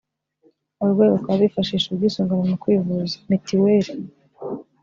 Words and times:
abarwayi 0.81 1.09
bakaba 1.15 1.41
bifashisha 1.43 1.87
ubwisungane 1.89 2.43
mu 2.49 2.57
kwivuza 2.63 3.13
Mitiweli 3.29 3.93